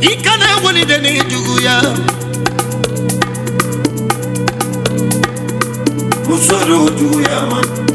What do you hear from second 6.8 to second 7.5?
juguya